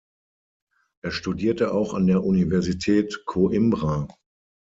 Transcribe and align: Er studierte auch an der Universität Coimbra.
Er 1.03 1.11
studierte 1.11 1.71
auch 1.75 1.93
an 1.93 2.07
der 2.07 2.23
Universität 2.23 3.21
Coimbra. 3.27 4.07